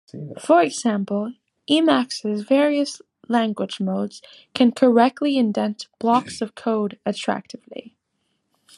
[0.39, 1.33] For example,
[1.69, 4.23] Emacs' various language modes
[4.55, 7.93] can correctly indent blocks of code attractively.